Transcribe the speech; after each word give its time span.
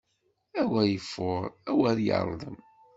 Awer 0.59 0.85
ifuṛ, 0.97 1.43
awer 1.69 1.97
yeṛdem. 2.05 2.57